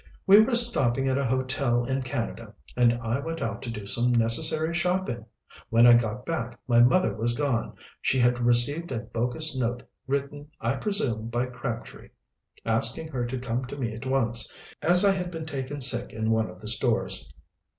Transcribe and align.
"We 0.25 0.39
were 0.39 0.55
stopping 0.55 1.07
at 1.09 1.19
a 1.19 1.25
hotel 1.27 1.83
in 1.85 2.01
Canada 2.01 2.55
and 2.75 2.93
I 3.03 3.19
went 3.19 3.39
out 3.39 3.61
to 3.61 3.69
do 3.69 3.85
some 3.85 4.11
necessary 4.11 4.73
shopping. 4.73 5.27
When 5.69 5.85
I 5.85 5.93
got 5.93 6.25
back 6.25 6.59
my 6.67 6.79
mother 6.79 7.13
was 7.13 7.35
gone. 7.35 7.75
She 8.01 8.17
had 8.17 8.39
received 8.43 8.91
a 8.91 9.01
bogus 9.01 9.55
note, 9.55 9.83
written 10.07 10.47
I 10.59 10.77
presume 10.77 11.27
by 11.27 11.45
Crabtree, 11.45 12.09
asking 12.65 13.09
her 13.09 13.27
to 13.27 13.37
come 13.37 13.65
to 13.65 13.77
me 13.77 13.93
at 13.93 14.07
once, 14.07 14.51
as 14.81 15.05
I 15.05 15.11
had 15.11 15.29
been 15.29 15.45
taken 15.45 15.81
sick 15.81 16.11
in 16.13 16.31
one 16.31 16.49
of 16.49 16.61
the 16.61 16.67
stores. 16.67 17.31